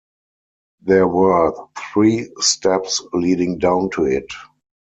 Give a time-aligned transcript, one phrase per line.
[0.81, 1.53] There were
[1.93, 4.25] three steps leading down to it.